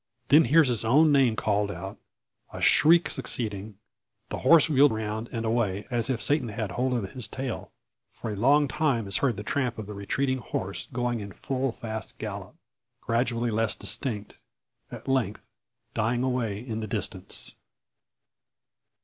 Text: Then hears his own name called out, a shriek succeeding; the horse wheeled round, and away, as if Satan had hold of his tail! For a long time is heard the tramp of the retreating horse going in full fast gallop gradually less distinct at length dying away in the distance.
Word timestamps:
Then 0.29 0.45
hears 0.45 0.67
his 0.67 0.83
own 0.83 1.11
name 1.11 1.35
called 1.35 1.69
out, 1.69 1.99
a 2.51 2.59
shriek 2.59 3.07
succeeding; 3.07 3.77
the 4.29 4.39
horse 4.39 4.67
wheeled 4.67 4.91
round, 4.93 5.29
and 5.31 5.45
away, 5.45 5.85
as 5.91 6.09
if 6.09 6.19
Satan 6.23 6.49
had 6.49 6.71
hold 6.71 6.95
of 6.95 7.11
his 7.11 7.27
tail! 7.27 7.71
For 8.11 8.31
a 8.31 8.35
long 8.35 8.67
time 8.67 9.05
is 9.07 9.17
heard 9.19 9.37
the 9.37 9.43
tramp 9.43 9.77
of 9.77 9.85
the 9.85 9.93
retreating 9.93 10.39
horse 10.39 10.87
going 10.91 11.19
in 11.19 11.31
full 11.33 11.71
fast 11.71 12.17
gallop 12.17 12.55
gradually 12.99 13.51
less 13.51 13.75
distinct 13.75 14.39
at 14.89 15.07
length 15.07 15.45
dying 15.93 16.23
away 16.23 16.57
in 16.59 16.79
the 16.79 16.87
distance. 16.87 17.53